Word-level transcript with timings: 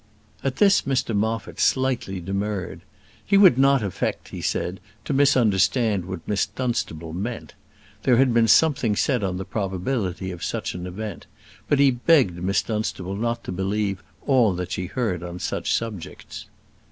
At 0.43 0.55
this 0.55 0.81
Mr 0.81 1.15
Moffat 1.15 1.59
slightly 1.59 2.19
demurred. 2.19 2.81
He 3.23 3.37
would 3.37 3.59
not 3.59 3.83
affect, 3.83 4.29
he 4.29 4.41
said, 4.41 4.79
to 5.05 5.13
misunderstand 5.13 6.05
what 6.05 6.27
Miss 6.27 6.47
Dunstable 6.47 7.13
meant. 7.13 7.53
There 8.01 8.17
had 8.17 8.33
been 8.33 8.47
something 8.47 8.95
said 8.95 9.23
on 9.23 9.37
the 9.37 9.45
probability 9.45 10.31
of 10.31 10.43
such 10.43 10.73
an 10.73 10.87
event; 10.87 11.27
but 11.69 11.77
he 11.77 11.91
begged 11.91 12.41
Miss 12.41 12.63
Dunstable 12.63 13.15
not 13.15 13.43
to 13.43 13.51
believe 13.51 14.01
all 14.25 14.55
that 14.55 14.71
she 14.71 14.87
heard 14.87 15.21
on 15.21 15.37
such 15.37 15.71
subjects. 15.71 16.47